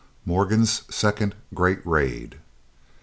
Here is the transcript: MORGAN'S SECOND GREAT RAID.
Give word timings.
MORGAN'S 0.25 0.81
SECOND 0.89 1.35
GREAT 1.53 1.79
RAID. 1.85 2.39